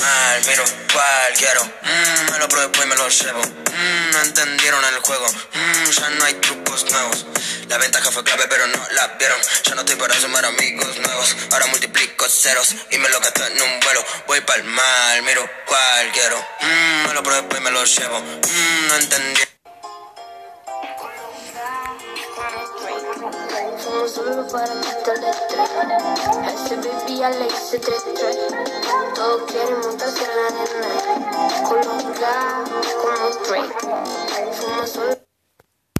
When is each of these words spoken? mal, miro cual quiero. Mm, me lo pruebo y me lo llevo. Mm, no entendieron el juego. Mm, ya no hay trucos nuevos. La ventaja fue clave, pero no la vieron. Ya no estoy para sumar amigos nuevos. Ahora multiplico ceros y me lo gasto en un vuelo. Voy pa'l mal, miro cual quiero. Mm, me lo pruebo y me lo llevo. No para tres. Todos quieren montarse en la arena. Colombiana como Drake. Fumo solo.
mal, 0.00 0.44
miro 0.46 0.64
cual 0.92 1.32
quiero. 1.36 1.64
Mm, 1.64 2.32
me 2.32 2.38
lo 2.38 2.48
pruebo 2.48 2.82
y 2.82 2.86
me 2.86 2.96
lo 2.96 3.08
llevo. 3.08 3.40
Mm, 3.40 4.10
no 4.12 4.20
entendieron 4.20 4.84
el 4.84 4.98
juego. 5.00 5.26
Mm, 5.26 5.90
ya 5.90 6.10
no 6.10 6.24
hay 6.24 6.34
trucos 6.34 6.84
nuevos. 6.90 7.26
La 7.68 7.78
ventaja 7.78 8.10
fue 8.10 8.22
clave, 8.22 8.44
pero 8.48 8.66
no 8.66 8.78
la 8.92 9.06
vieron. 9.18 9.38
Ya 9.64 9.74
no 9.74 9.80
estoy 9.80 9.96
para 9.96 10.14
sumar 10.20 10.44
amigos 10.44 10.96
nuevos. 10.98 11.36
Ahora 11.52 11.66
multiplico 11.66 12.28
ceros 12.28 12.74
y 12.90 12.98
me 12.98 13.08
lo 13.08 13.20
gasto 13.20 13.44
en 13.46 13.60
un 13.60 13.80
vuelo. 13.80 14.04
Voy 14.26 14.40
pa'l 14.42 14.62
mal, 14.64 15.22
miro 15.22 15.48
cual 15.66 16.12
quiero. 16.12 16.38
Mm, 16.60 17.08
me 17.08 17.14
lo 17.14 17.22
pruebo 17.22 17.56
y 17.56 17.60
me 17.60 17.70
lo 17.70 17.84
llevo. 17.84 18.20
No 18.20 18.94
para 24.50 24.80
tres. 25.04 25.34
Todos 29.24 29.50
quieren 29.50 29.80
montarse 29.80 30.22
en 30.22 30.36
la 30.36 30.46
arena. 30.48 31.62
Colombiana 31.66 32.64
como 33.00 33.30
Drake. 33.46 33.74
Fumo 34.52 34.86
solo. 34.86 35.33